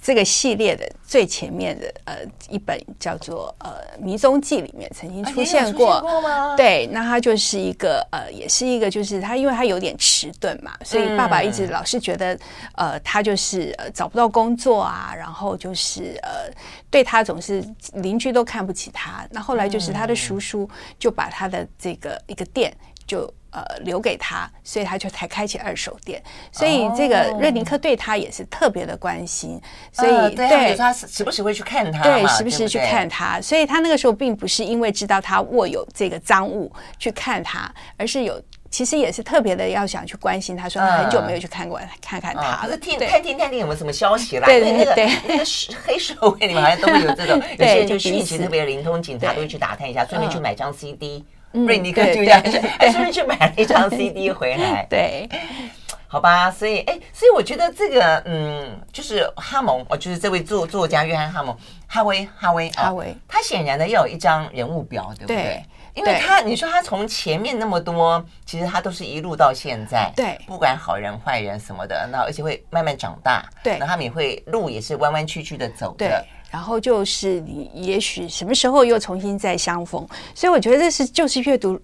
[0.00, 2.16] 这个系列的最前面的呃
[2.48, 6.56] 一本叫做呃《迷踪记》里面曾经出现过，啊、现过？
[6.56, 12.34] 对，那他就是一个呃也是一个就是他因为他有点迟钝嘛，所以爸爸一直老是觉得、
[12.76, 16.50] 嗯、呃他就是呃找不到工作啊，然后就是呃
[16.90, 17.62] 对他总是
[17.94, 19.26] 邻居都看不起他。
[19.30, 22.72] 那后来就是他的叔叔就把他的这个一个店
[23.06, 23.28] 就。
[23.50, 26.22] 呃，留给他，所以他就才开启二手店。
[26.52, 30.76] 所以这个瑞尼克对他也是特别的关心，所以、呃、对，对。
[30.76, 33.40] 他时不时会去看他，对，时不时去看他。
[33.40, 44.44] 所以他那个时候并不是因为知道他握有这个赃物去看他，而是有其实也是特别的要想去关心他，说他很久没有去看过，呃、看看他了，听探听探听有没有什么消息啦。
[44.44, 45.44] 对对对，那个
[45.86, 51.24] 黑社会里面好像都会有这种， 有些人就讯息特别灵通，警察都会去打探一下，顺便去买张 CD。
[51.52, 52.42] 瑞尼克就这样，
[52.78, 54.86] 还 顺便去买了一张 CD 回来。
[54.88, 55.28] 对，
[56.06, 61.56] 好吧，所以哎，所以我觉得这个嗯，就是哈蒙，哦，就是这位作作家约翰哈蒙，
[61.86, 65.62] 哈维哈维哈维，他显然呢要有一张人物表，对不对？
[65.94, 76.24] 因为他你说他从前面那么多，其实他都是一路到现在，对，不管好人坏人什么的，那而且会慢慢长大，对，那他们也会路也是弯弯曲曲的走的。
[76.50, 81.80] 然后就是你，也许什么时候又重新再相逢，所以我觉得这是就是阅读。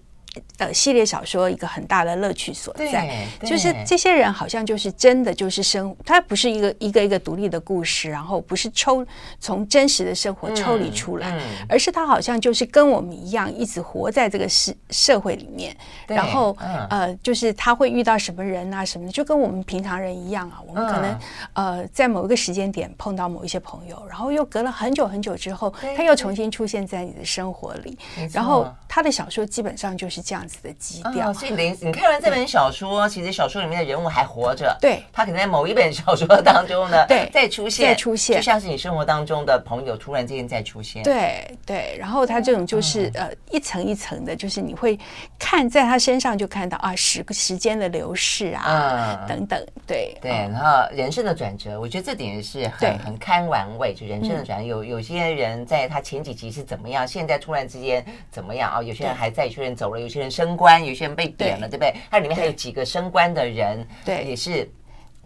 [0.57, 9.05] 呃，系列小说一个很大的乐趣所在，就是这些人好像就是真的就是生，他不是一个一个一个独立的故事，然后不是抽
[9.39, 15.75] 从真实的生活抽离出来，嗯嗯、而是他好像就是跟我们一样，一直活在这个社社会里面，
[16.07, 20.61] 然后、嗯、呃，就是他会遇到什么人啊什么的，就跟我们平常人一样啊。
[20.67, 21.11] 我们可能、
[21.53, 27.97] 嗯、呃在某一个时间点碰到某一些朋友，然后又隔了很久很久之后，他又重新出现在你的生活里，
[28.31, 30.24] 然后他的小说基本上就是。
[30.25, 34.75] 这样子的基调，所以你你看完这本小说，其实小说里面的人物还活着。
[34.81, 41.03] 对，他可能在某一本小说当中呢，对，再出现，再出现，就像是你生活当中的朋友突然之间再出现。
[41.03, 44.99] 对对，然后他这种就是呃一层一层的，就是你会
[45.37, 49.63] 看在他身上就看到啊时时间的流逝啊等等。
[49.85, 53.93] 对对，然后人生的转折，我觉得这点是很很堪玩味。
[53.93, 58.81] 就人生的转折，有有些人在他前几集是怎么样，现在突然之间怎么样啊？
[58.81, 60.21] 有些人还在，有些人走了，有些。
[60.21, 62.01] 些人升官，有些人被贬了，对，对不对？
[62.09, 64.69] 它里面还有几个升官的人，对，也是。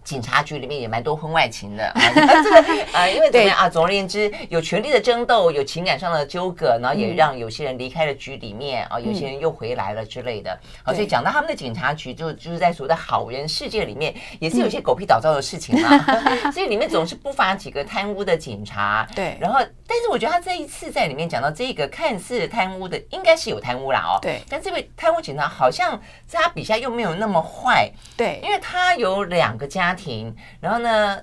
[0.03, 2.01] 警察局里面也蛮多婚外情的 啊，
[2.43, 3.69] 这个啊，因为怎么样啊？
[3.69, 10.57] 总而言之，有权力的争斗，有情感上的纠葛，然后也让有些人离开了局里面啊，有些人又回来了之类的。
[10.83, 15.89] 好，所以讲到他们的警察局，就就是在所谓的好人世界里面，也是有些狗屁倒灶的事情嘛。
[16.51, 19.07] 所以里面总是不乏几个贪污的警察。
[19.15, 24.19] 对，然后，但是我觉得他这一次在里面讲到这个看似贪污的，应该是有贪污啦哦。
[24.21, 27.89] 对，但这位贪污警察好像在他笔下又没有那么坏。
[28.17, 31.17] 对，因为他有两个家庭，然后呢，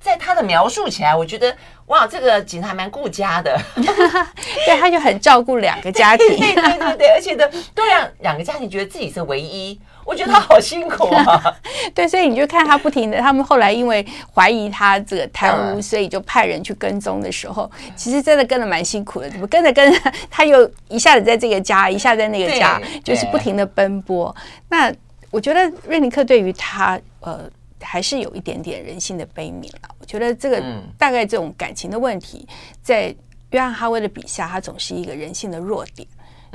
[0.00, 1.54] 在他的描述起来，我觉得
[1.86, 11.56] 哇，这个警察蛮顾家的， 对，他就很照顾两个家庭， 对对对对，而且呢，都让两个家庭觉得自己是唯一，我觉得他好辛苦啊。
[11.92, 24.34] 对，所以你就看他不停的，他们后来因为怀疑他这个贪污，所以就派人去跟踪的时候，其实真的跟得蛮辛苦的，怎么跟着跟着，他又一下子在这个家，一下子在那个家，就是不停的奔波。
[24.68, 24.92] 那
[25.30, 27.50] 我觉得瑞尼克对于他呃。
[27.80, 29.94] 还是有一点点人性的悲悯了。
[29.98, 30.62] 我觉得这个
[30.98, 32.46] 大概这种感情的问题，
[32.82, 33.14] 在
[33.50, 36.06] 约翰哈维的笔下，它总是一个人性的弱点。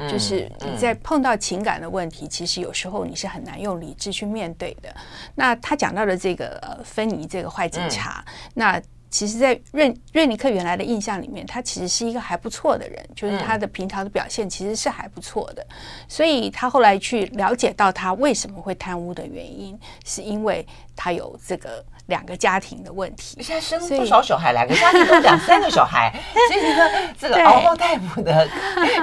[0.10, 4.94] 就是你在碰到情感的问题，其实有时候你是很难用理智去面对的。
[5.36, 8.82] 那他讲到的这个呃芬尼这个坏警察，那。
[9.16, 15.66] 其实，在瑞瑞尼克原来的印象里面，他其实是一个还不错的人，就是他的平常的表现其实是还不错的。
[16.06, 23.42] 所以他后来去了解到他为什么会贪污的原因，是因为他有这个两个家庭的问题。
[23.42, 24.54] 现在生不少小孩？
[24.54, 26.14] 两个家庭都两三个小孩，
[26.50, 28.48] 所以这个这个嗷嗷待哺的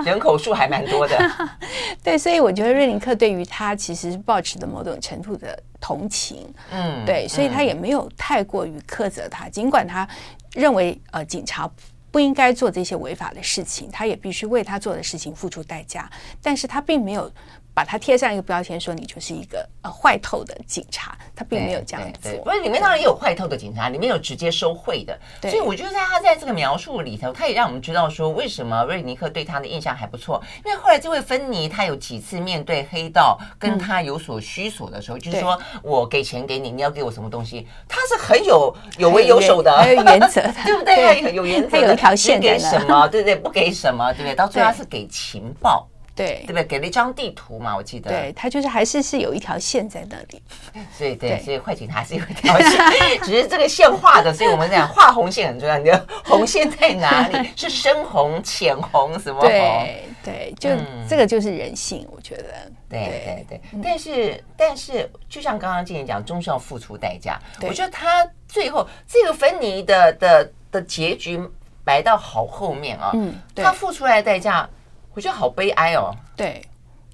[0.04, 1.18] 人口数还蛮多的。
[2.02, 5.58] 对，所以我觉得瑞林克对于他其实是抱持的某种程度的。
[5.84, 10.06] 同情，嗯，对，所以他也没有太过于苛责他，尽管他
[10.54, 11.68] 认为呃警察
[12.12, 16.08] 不应该做这些违法的事情，他也必须为他做的事情付出代价，
[16.40, 17.28] 但是他并没有。
[17.74, 22.30] 把它贴上一个标签，说你就是一个呃坏透的警察，他并没有这样做。
[22.44, 25.18] 不是里面当然也有坏透的警察，里面有直接收贿的。
[25.42, 30.42] 所以我觉得在他在这个描述里头，他也让我们知道说，为什么瑞尼克对他的印象还不错。
[30.64, 41.22] 因为后来这位芬妮，他有几次面对黑道跟他有所需索的时候，嗯、就是说我给钱给你，你要给我什么东西，他是很有有为有守的，还有原则的，对不对？
[41.22, 43.34] 他有原则，他有一条线给什么，对不对？
[43.34, 44.34] 不给什么，对不对？
[44.34, 45.88] 到最后他是给情报。
[46.14, 46.64] 对，对不对？
[46.64, 48.10] 给了一张地图嘛，我记得。
[48.10, 50.42] 对，他就是还是是有一条线在那里。
[50.96, 55.78] 所以对，对，所以坏警察是有一条线， 只是这个线画的，所以我们讲画红线很重要。
[55.78, 57.50] 你的红线在哪里？
[57.56, 59.48] 是深红、浅红什么红？
[59.48, 62.44] 对对，就、嗯、这个就是人性，我觉得。
[62.88, 67.40] 对对对，对，但是但是，就像刚刚静讲，终是要付出代价。
[67.62, 71.40] 我觉得他最后这个芬妮的的的结局
[71.84, 74.68] 摆到好后面啊，嗯，他付出来的代价。
[75.14, 76.14] 我觉得好悲哀哦。
[76.36, 76.62] 对，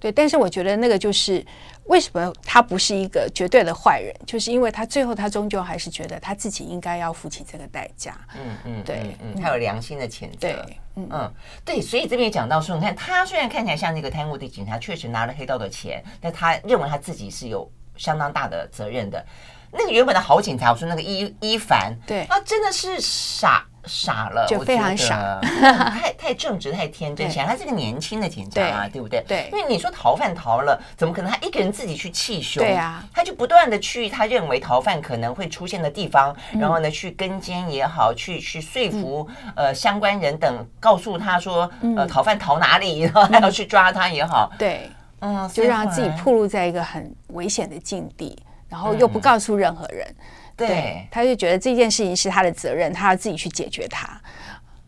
[0.01, 1.45] 对，但是我觉得那个就是
[1.85, 8.17] 为什么他不是一个绝对的坏人，就是因为他最后他终究还是觉得他自己应该要付起这个代价。
[8.37, 10.39] 嗯嗯，对，嗯，他有良心的谴责。
[10.41, 10.57] 对，
[10.97, 11.35] 嗯嗯，
[11.65, 19.25] 对，所以这边也讲到说，你看他虽然看起来像那个贪污的警察，确实拿了黑道的钱，但他认为他自己是有相当大的责任的。
[19.71, 23.67] 那个原本的好警察，我说那个伊伊凡，对，他真的是傻。
[23.85, 27.31] 傻了，就非常傻，太 太正直，太天真。
[27.31, 29.25] 显然他是个年轻的警察啊，对，不对？
[29.27, 32.63] 对，因为你说逃犯逃了，怎么可能他一个人自己去缉凶？
[32.63, 44.51] 对啊，他就不断的去他认为逃犯可能会出现的地方，嗯、然后呢去跟监也好，去去说服、嗯、呃相关人等，告诉他说、嗯、呃逃犯逃哪里， 然后还要去抓他也好。
[44.59, 48.37] 对，嗯，就让自己暴露在一个很危险的境地，
[48.69, 50.15] 然后又不告诉任何人。
[50.59, 54.21] 对，他就觉得这件事情是他的责任，他要自己去解决它，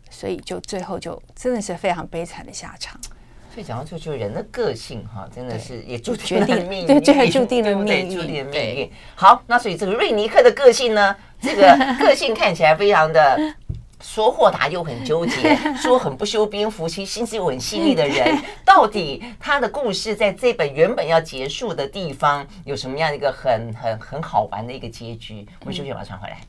[0.09, 2.99] 所以就最后就真的是非常悲惨的下场。
[3.53, 8.91] 所以讲到最后，就人的个性哈，真的是也注定了命运，对，最后注定了命运，注定了命运。
[9.15, 13.37] 好，那所以这个瑞尼克的个性呢，这个个性看起来非常的。
[14.01, 25.47] 说豁达又很纠结， 说很不修边幅，其实心思又很细腻的人，到底他的故事在这本原本要结束的地方有什么样的一个很很很好玩的一个结局？
[25.61, 26.39] 我们休息，马上回来。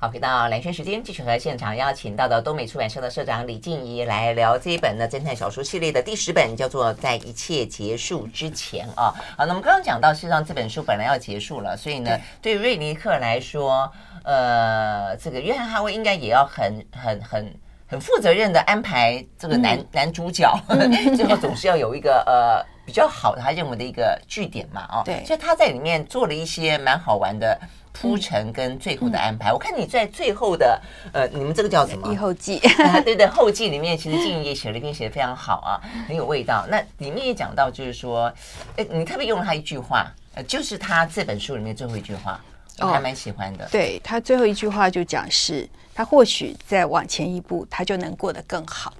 [0.00, 9.14] 好，回到蓝轩时间，继续和现场邀请到的东美出版社的社长李静怡来聊这一本呢侦探小说系列的第十本，叫做《在一切结束之前》啊。
[9.36, 12.10] 好，那我们刚刚讲到，事实上这本书本来要结束了，所以呢，
[12.42, 13.90] 对瑞尼克来说，
[14.24, 17.54] 呃，这个约翰哈维应该也要很很很
[17.86, 20.52] 很负责任的安排这个男男主角，
[21.16, 22.73] 最后总是要有一个呃。
[22.84, 27.58] 比较好的他认为的一个据点嘛，哦，对，所以他在里面做了一些蛮好玩的
[27.92, 29.50] 铺陈跟最后的安排。
[29.50, 30.80] 嗯、我看你在最后的
[31.12, 32.12] 呃，你们这个叫什么？
[32.12, 32.58] 一后记。
[32.82, 36.66] 啊、对对，后记里面其实静怡也写了一篇，写的非常好啊， 很有味道。
[36.68, 38.32] 那里面也讲到，就是说，
[38.76, 42.40] 哎，你特别用了他一句话，呃，就是他这本书里面最后一句话，
[42.80, 43.64] 我还蛮喜欢的。
[43.64, 48.92] 哦、对，他最后一句话就讲是，他或许再往前一步，他就能过得更好。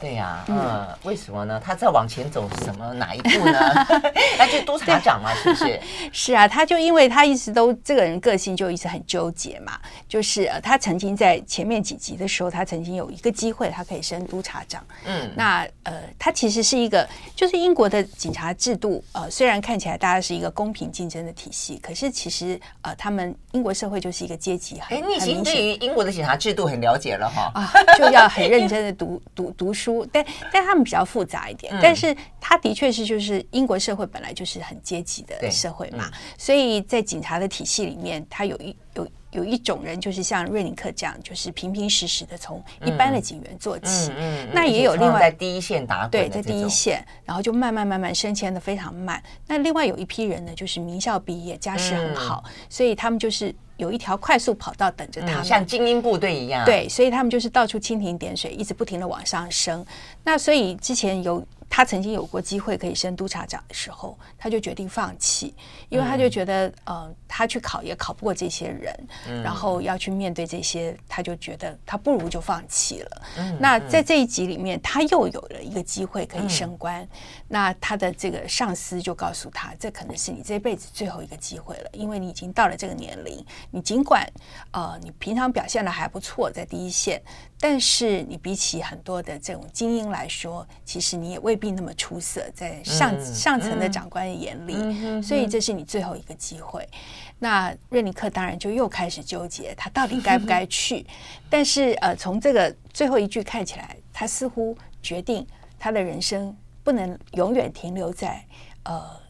[0.00, 1.60] 对呀、啊，嗯，为什么呢？
[1.62, 3.58] 他在往前走什么哪一步呢？
[4.38, 5.80] 那就督察长嘛，是不是？
[6.12, 9.78] 是啊，他就因为他一直都这个人个性就一直很纠结嘛，
[10.08, 14.84] 就是呃，他曾经在前面几集的时候，他曾经有一个机会，他可以升督察长。
[15.04, 24.96] 嗯，那呃，他其实是一个，就是英国的警察制度，呃，虽然看起来大家是一个公平竞争的体系，可是其实呃，他们英国社会就是一个阶级很。
[24.96, 27.50] 哎，你已经对于英国的警察制度很了解了哈。
[27.54, 29.81] 啊，就要很认真的读读读书。
[29.82, 49.22] 书，但但他们比较复杂一点，嗯、但是他的确是就是英国社会本来就是很阶级的社会嘛，嗯、所以在警察的体系里面，他有一有有一种人就是像瑞林克这样，就是平平实实的从一般的警员做起，嗯嗯嗯、那也有另外在第一线打滚，对，在第一线，然后就慢慢慢慢升迁的非常慢。
[49.46, 53.54] 那另外有一批人呢，就是名校毕业，家世很好，嗯、所以他们就是。
[53.82, 56.64] 有一条快速跑道等着他们，像精英部队一样。
[56.64, 59.84] 对，所以他们就是到处蜻蜓点水，一直不停的往上升。
[60.24, 61.44] 那所以之前有。
[61.74, 65.54] 他曾经有过机会可以升督察长的时候，他就决定放弃，
[65.88, 68.94] 因为他就觉得，呃，他去考也考不过这些人，
[69.42, 73.22] 然后要去面对这些，他就觉得他不如就放弃了。
[73.58, 77.08] 那在这一集里面，他又有了一个机会可以升官，
[77.48, 84.30] 那他的这个上司就告诉他，这可能是你这辈子最后一个机会了，因为你已经到了这个年龄，你尽管
[84.72, 87.22] 呃，你平常表现的还不错，在第一线。
[87.64, 96.82] 但是你比起很多的这种精英来说，其实你也未必那么出色，在上、嗯、上层的长官的眼里，嗯、所以这是你最后一个机会。
[96.82, 96.98] 嗯、
[97.38, 101.06] 那瑞尼克当然就又开始纠结，他到底该不该 去？
[101.48, 105.46] 但是呃，从这个最后一句看起来，他似乎决定
[105.78, 108.44] 他的人生不能永远停留在
[108.82, 109.22] 呃。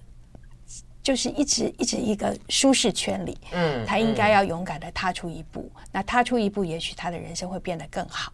[1.02, 5.68] 就是一直一直一个舒适圈里，嗯，他应该要勇敢的踏出一步。
[5.76, 8.32] 嗯、那踏出一步，也许他的人生会变得更好。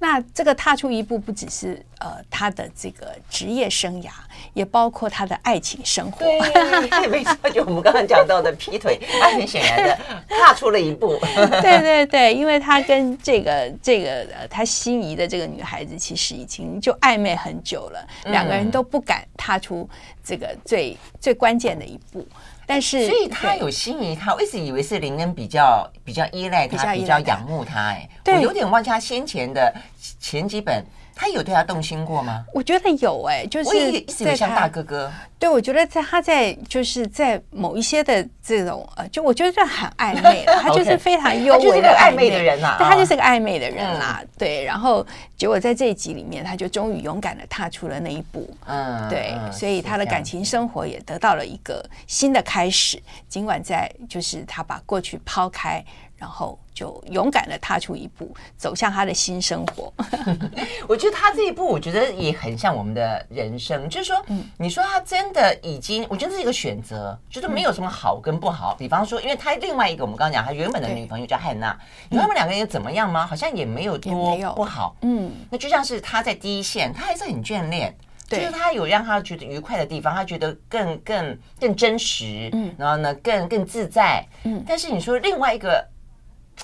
[0.00, 4.10] 那这个踏出一步，不只是呃他的这个职业生涯，
[4.54, 6.18] 也包括他的爱情生活。
[6.18, 9.98] 对， 没错，就我们刚刚讲到的劈腿，他很显然的
[10.28, 11.18] 踏出了一步。
[11.62, 19.88] 对对对，因为他跟这个这个呃他心仪的这个女孩子，其实已经就暧昧很久了，嗯、两个人都不敢踏出
[20.28, 22.26] 这个最最关键的一步。
[22.66, 27.80] 但是所以他有心仪他，我一直以为是林恩比较比较依赖他，比较仰慕他。
[27.80, 29.74] 哎，我有点忘记他先前的
[30.20, 30.84] 前几本。
[31.20, 32.44] 他有对他动心过吗？
[32.54, 35.12] 我觉得有哎、欸，就是一直像大哥哥。
[35.36, 44.22] 对，我觉得在他在就是在某一些的这种呃，就我觉得这很暧昧了， 他就是非常幽微的暧昧的人呐，他就是个暧昧的人啦。
[44.38, 45.04] 对，然后
[45.36, 48.48] 结果在这一集里面，他就终于勇敢的踏出了那一步。
[48.66, 53.02] 嗯，对，所以他的感情生活也得到了一个新的开始。
[53.28, 55.84] 尽管在就是他把过去抛开。
[56.18, 59.92] 然后就勇敢的踏出一步，走向他的新生活。
[60.88, 63.88] 我觉得他这一步，我觉得也很像我们的人生。
[63.88, 64.20] 就是说，
[64.58, 68.74] 你说他真的已经，我觉得这是一个选择，就是没有什么好跟不好。
[68.76, 71.78] 比方说，因为他另外一个，我们刚刚讲他原本的女朋友叫汉娜，
[72.10, 73.24] 你说他们两个人怎么样吗？
[73.24, 74.96] 好像也没有多不好。
[75.02, 77.96] 嗯，那就像是他在第一线，他还是很眷恋，
[78.28, 84.64] 就是他有让他觉得愉快的地方，他觉得更更更真实，嗯，然后呢，更更自在，嗯。
[84.66, 85.86] 但是你说另外一个。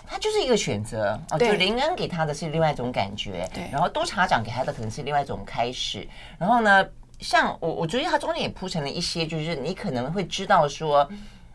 [0.07, 6.07] 他就是一个选择啊，就林恩给他的是另外一种感觉，对，然后督察长给他的可能是另外一种开始。
[6.39, 6.87] 然后呢，
[7.21, 11.09] 像我，我觉得他中间也铺成了一些，就是你可能会知道说，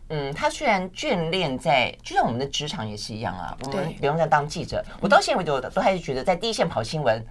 [0.08, 7.24] 嗯，他虽然眷恋在，就像我们的职场也是一样啊，我们比方说当记者，我到现在为止我都还是觉得在第一线跑新闻。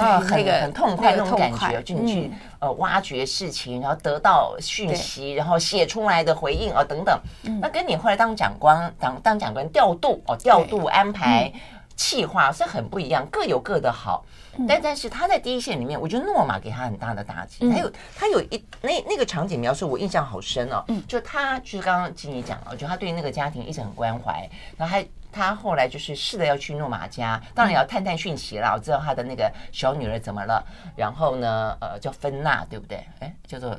[0.00, 7.20] 啊，很很痛快那种感觉，就你去呃挖掘事情，然后得到讯息，然后写出来的回应啊等等。
[7.60, 11.52] 那跟你后来当长官当当长官调度哦调度安排
[11.94, 14.24] 计划是很不一样，各有各的好。
[14.68, 17.70] 但但是他在第一线里面，我觉得诺玛给他很大的打击。
[17.70, 20.84] 还有他有一那那个场景描述，我印象好深哦。
[21.06, 25.06] 就他就是刚刚经理讲了，我觉得他对那个家庭一直很关怀，然后还。
[25.32, 28.72] 他后来就是试着要去诺玛家，当然也要探探讯息了。
[28.74, 30.64] 我知道他的那个小女儿怎么了，
[30.96, 33.04] 然后呢，呃，叫芬娜，对不对？
[33.20, 33.70] 哎，叫做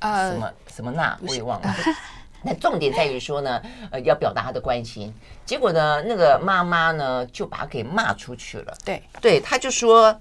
[0.00, 1.74] 什么、呃、什么娜，我也忘了。
[2.42, 5.14] 那重点在于说呢，呃，要表达他的关心。
[5.44, 8.76] 结果呢，那个妈妈呢就把他给骂出去了。
[8.84, 10.20] 对，对，他就说。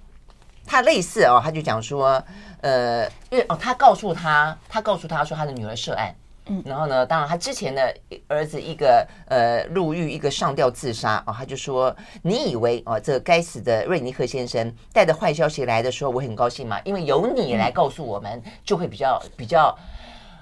[0.71, 2.23] 他类似哦，他就讲说，
[2.61, 6.13] 呃，因为哦，他告诉他，他告诉他说他的女儿涉案。
[6.49, 7.95] 嗯，然后呢，当然他之前的
[8.27, 19.77] 儿子一个呃入狱，一个上吊自杀哦，他就说，你以为哦，这个该死的瑞尼克先生带着坏消息来的时候，我很高兴嘛，因为由你来告诉我们，就会比较比较。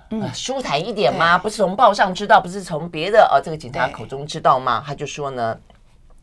[0.09, 1.37] 嗯、舒坦一点吗？
[1.37, 4.81] 不是从报上知道，不是从别的呃、哦、这个警察口中知道吗？
[4.87, 5.59] 他就说呢，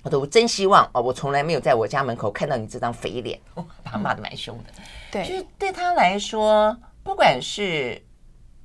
[0.02, 3.38] 我都真希望哦，我从来没有在我家门口看到你这张肥脸。
[3.52, 4.64] 哦、把他骂的蛮凶的。
[5.12, 8.02] 对，就是对他来说，不管是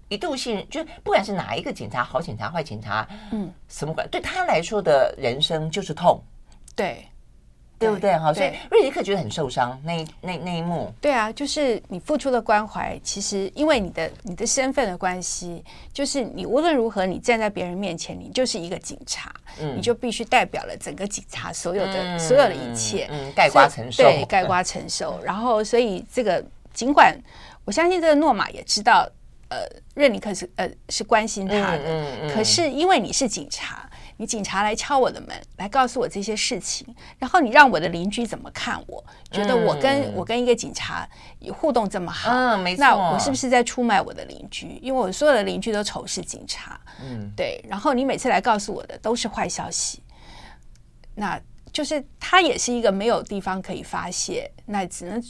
[0.10, 6.22] 一度性，就不管是哪一个警察，好警察、坏警察，嗯，什么管，对他来说的人生就是痛。
[6.76, 7.06] 对。
[7.80, 8.14] 对不对？
[8.18, 9.82] 哈，所以瑞尼克觉得很受伤。
[9.86, 25.18] 那那那一幕，对啊，就是你付出的关怀，其实因为你的你的身份的关系，就是你无论如何，你站在别人面前，你就是一个警察，嗯，你就必须代表了整个警察所有的、嗯、所有的一切，嗯，盖瓜承受，对，盖瓜承受。
[25.24, 26.44] 然后，所以这个
[26.74, 27.18] 尽管
[27.64, 29.10] 我相信这个诺玛也知道，
[29.50, 33.86] 呃，瑞尼可是呃是关心他的，嗯嗯，可是因为你是警察。
[34.22, 36.86] 你警察来敲我的门，来告诉我这些事情，
[37.18, 39.02] 然后你让我的邻居怎么看我？
[39.32, 41.08] 觉得我跟、嗯、我跟一个警察
[41.54, 42.82] 互动这么好，嗯，没错。
[42.82, 44.78] 那我是不是在出卖我的邻居？
[44.82, 47.64] 因为我所有的邻居都仇视警察，嗯，对。
[47.70, 50.04] 然后你每次来告诉我的都是坏消息，
[51.16, 51.40] 那
[51.72, 55.24] 就是他也是一个没有地方可以发泄，那只能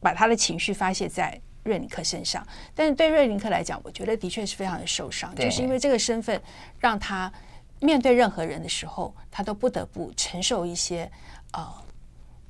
[0.00, 2.46] 把他的情绪发泄在瑞尼克身上。
[2.74, 6.40] 但是对瑞尼克来讲，我觉得的确是非常的受伤，就是因为这个身份
[6.78, 7.32] 让他。
[7.80, 11.10] 面对任何人的时候，他都不得不承受一些，
[11.52, 11.68] 呃，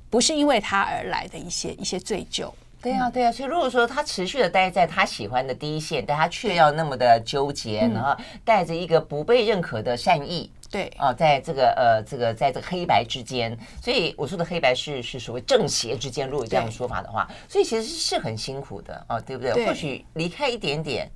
[0.09, 2.49] 不是因为他而来的一些一些罪疚。
[2.81, 3.31] 对啊，对啊。
[3.31, 19.53] 所以如果说他持续的待在他喜欢的第一线，但他却要那么的纠结，然后带着一个不被认可的善意，对啊，在这个呃这个在这个黑白之间，所以我说的黑白是是所谓正邪之间，如果有这样的说法的话，所以其实是很辛苦的啊，对不对？
[19.53, 21.09] 对，或许离开一点点，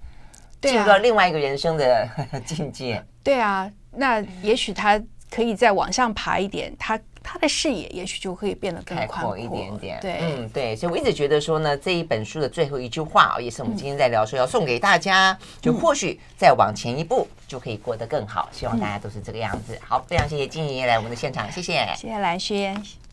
[0.61, 2.07] 进入到另外一个人生的
[2.45, 3.03] 境界。
[3.23, 3.71] 对啊。
[3.91, 9.99] 那也许他可以再往上爬一点，他他的视野也许就会变得更宽阔一点点。
[10.01, 18.49] 对，嗯，对，所以我一直觉得说呢，这一本书的最后一句话啊，也是我们今天在聊说要送给大家，就或许再往前一步就可以过得更好。
[18.51, 19.79] 希望大家都是这个样子。
[19.85, 22.99] 好，非常谢谢金爷来我们的现场，谢谢，谢谢兰萱。